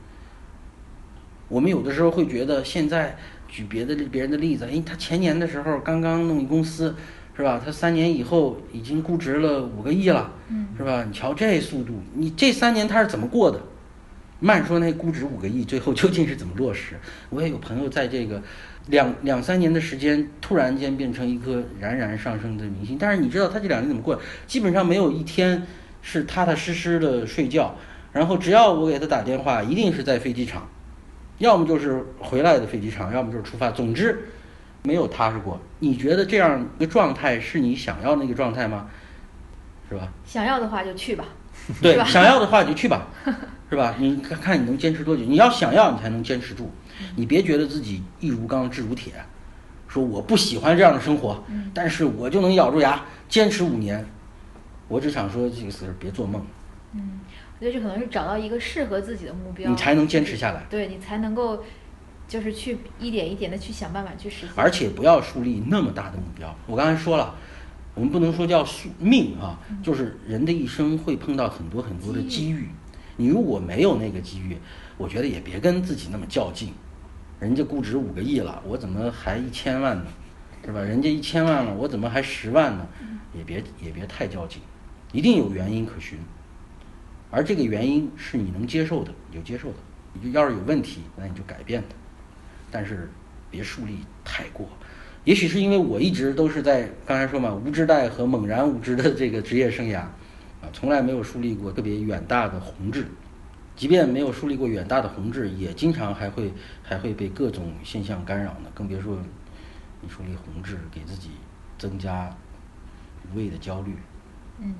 [1.48, 3.14] 我们有的时候会觉得，现在
[3.46, 6.96] 举别的别人的例子，哎，他前年的时候刚刚弄一公司，
[7.36, 7.60] 是吧？
[7.62, 10.32] 他三年以后已经估值了五个亿了，
[10.76, 11.04] 是吧？
[11.06, 13.60] 你瞧这速度，你这三年他是怎么过的？
[14.40, 16.96] 慢说那估值五个亿，最后究竟是怎么落实？
[17.30, 18.42] 我也有朋友在这个
[18.88, 22.96] 两两三年的时间，突然间变成一颗冉冉上升的明星。
[22.98, 24.20] 但是你知道他这两年怎么过？
[24.48, 25.64] 基本上没有一天
[26.02, 27.76] 是踏踏实实的睡觉。
[28.12, 30.68] 然后只要我给他打电话，一定是在飞机场，
[31.38, 33.70] 要么就是回来的飞机场，要么就是出发。
[33.70, 34.24] 总之
[34.82, 35.60] 没有踏实过。
[35.78, 38.88] 你觉得这样一个状态是你想要那个状态吗？
[39.92, 40.08] 是吧？
[40.24, 41.24] 想要的话就去吧。
[41.82, 43.08] 对，想要的话就去吧。
[43.68, 43.94] 是吧？
[43.98, 45.22] 你看看你能坚持多久？
[45.24, 46.70] 你要想要，你才能坚持住。
[47.16, 49.12] 你别觉得自己易如钢志如铁，
[49.88, 54.04] 说我不喜欢这样的生活，但是我就能咬住牙坚持五年。
[54.88, 56.44] 我只想说这个词儿，别做梦。
[56.94, 57.20] 嗯，
[57.58, 60.64] 我觉得这可能是找到一个适合自己的目标，你才能坚持下来。
[60.68, 61.64] 对你才能够，
[62.28, 64.50] 就是去一点一点的去想办法去实现。
[64.54, 66.54] 而且不要树立那么大的目标。
[66.66, 67.34] 我刚才说了，
[67.94, 72.68] 我们不能说叫宿命啊，就是人的一生会碰到很多很多的机遇。
[73.16, 74.56] 你如果没有那个机遇，
[74.96, 76.72] 我觉得也别跟自己那么较劲。
[77.38, 80.06] 人家估值五个亿了，我怎么还一千万呢？
[80.64, 80.80] 是吧？
[80.80, 82.86] 人家一千万了，我怎么还十万呢？
[83.34, 84.62] 也别也别太较劲，
[85.12, 86.18] 一定有原因可循。
[87.30, 89.78] 而这个原因是你能接受的，你就接受它；
[90.12, 91.94] 你就要是有问题，那你就改变它。
[92.70, 93.10] 但是
[93.50, 94.68] 别树立太过。
[95.24, 99.98] 也许是因为我一直都是在刚才说嘛，无知代和猛然无知的这个职业生涯。
[100.62, 103.04] 啊，从来没有树立过特别远大的宏志，
[103.74, 106.52] 即便没有树立过远大的宏志，也经常还会
[106.84, 108.70] 还会被各种现象干扰呢。
[108.72, 109.18] 更别说
[110.00, 111.30] 你树立宏志，给自己
[111.78, 112.30] 增加
[113.32, 113.96] 无谓的焦虑。
[114.60, 114.72] 嗯，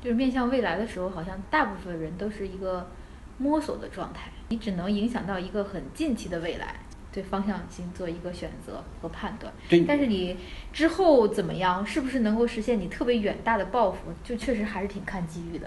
[0.00, 2.88] 就是面向未来的时候，好像大部分人都是一个
[3.36, 6.76] 摸索的状态，你只能影响到一个很近期的未来。
[7.16, 9.50] 对方向性做一个选择和判断，
[9.88, 10.36] 但是你
[10.70, 15.66] 之后怎么样，是不是能够实现你特别远大的抱负，就确实还是挺看机遇的。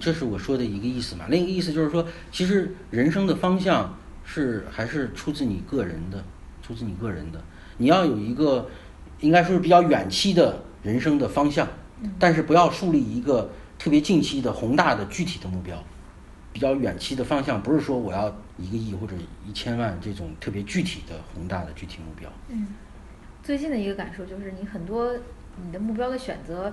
[0.00, 1.26] 这是我说的一个意思嘛？
[1.28, 6.24] 另一个意思就是说，其实人生的方向是还是出自你个人的，
[6.60, 7.40] 出自你个人的。
[7.76, 8.68] 你要有一个，
[9.20, 11.68] 应该说是比较远期的人生的方向，
[12.18, 13.48] 但是不要树立一个
[13.78, 15.80] 特别近期的宏大的具体的目标。
[16.52, 19.14] 比较远期的方向，不是说我要一个亿或者
[19.46, 22.30] 一千万这种特别具体的宏大的具体目标。
[22.48, 22.68] 嗯，
[23.42, 25.14] 最近的一个感受就是，你很多
[25.62, 26.72] 你的目标的选择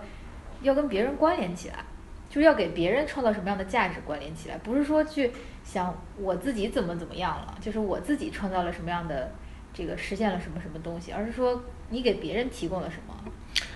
[0.62, 1.84] 要跟别人关联起来，
[2.30, 5.32] 就是要给别人创造什么样的价值关联起来，不是说去
[5.63, 9.32] 想我自己怎么怎么样了，就是我自己创造了什么样的
[9.74, 13.13] 这个实现了什么什么东西，而是说你给别人提供了什么。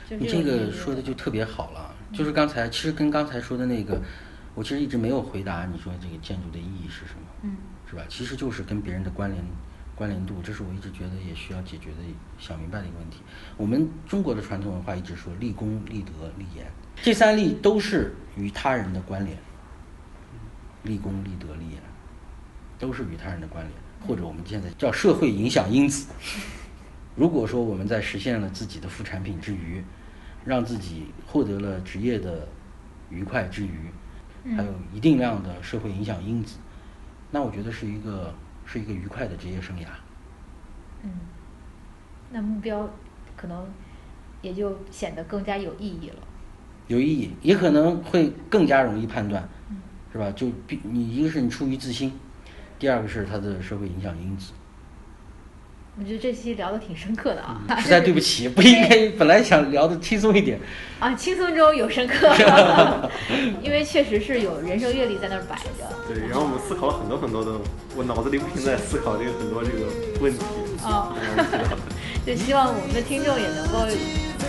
[0.10, 4.02] 你这个说的就特别好了，就是刚才其实跟刚才说的那个。
[4.56, 7.58] 我其实一直没有回答你说这个建筑的意义是什么，嗯，
[7.90, 8.04] 是吧？
[8.10, 9.44] 其实就是跟别人的关联
[9.96, 11.98] 关联度，这是我一直觉得也需要解决的、
[12.38, 13.22] 想明白的一个问题。
[13.56, 16.66] 我们中国的传统文化一直说立功、立德、立言，
[17.02, 19.38] 这三立都是与他人的关联。
[20.84, 21.82] 立功、立德、立言，
[22.78, 23.74] 都是与他人的关联，
[24.08, 26.08] 或者我们现在叫社会影响因子。
[27.16, 29.84] 如果说我们在实现了自己的副产品之余，
[30.46, 32.48] 让自己获得了职业的
[33.10, 36.58] 愉快之余，还有一定量的社会影响因子，
[37.38, 38.34] 那我觉得是一个
[38.66, 39.86] 是一个愉快的职业生涯。
[41.04, 41.12] 嗯，
[42.32, 42.90] 那目标
[43.36, 43.64] 可能
[44.42, 46.16] 也就显得更加有意义了。
[46.88, 49.48] 有意义，也可能会更加容易判断，
[50.12, 50.32] 是吧？
[50.32, 52.12] 就必你一个是你出于自心，
[52.80, 54.54] 第二个是它的社会影响因子。
[56.00, 57.60] 我觉得这期聊的挺深刻的啊！
[57.82, 60.60] 实在对不起， 不应该，本来想聊的轻松一点。
[61.00, 62.30] 啊，轻松中有深刻，
[63.64, 65.90] 因为确实是有人生阅历在那儿摆着。
[66.08, 67.52] 对，然后我们思考了很多很多的，
[67.96, 69.88] 我脑子里不停在思考这个很多这个
[70.22, 70.46] 问题。
[70.84, 71.16] 啊，
[72.26, 73.80] 就希望我们的听众也能够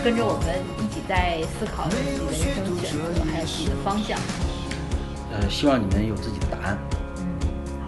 [0.04, 4.18] 跟着我们一起在思考自己的人生选择，还有自己的方向。
[5.32, 6.78] 呃，希望你们有自己的答案。
[7.16, 7.24] 嗯，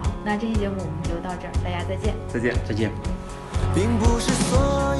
[0.01, 2.15] 好，那这期节目我们就到这儿，大家再见。
[2.27, 3.20] 再见，再见。
[3.73, 4.90] 并不是所有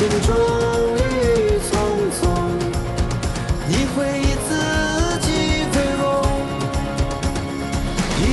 [0.00, 0.34] 心中
[0.96, 1.78] 郁郁葱
[2.18, 2.20] 葱，
[3.68, 4.50] 你会以自
[5.20, 5.28] 己
[5.74, 6.02] 为荣，
[8.18, 8.24] 一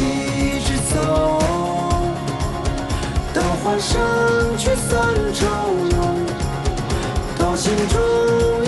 [0.62, 0.96] 直走
[3.34, 4.00] 到华山
[4.58, 5.46] 聚散愁
[5.92, 6.26] 容，
[7.38, 8.67] 到心中。